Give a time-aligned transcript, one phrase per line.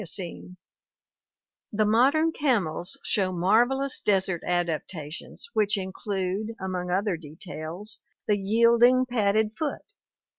[0.01, 0.55] 420
[1.75, 8.39] ORGANIC EVOLUTION The modern camels show marvelous desert adaptations which include, among other details, the
[8.39, 9.83] yielding padded foot.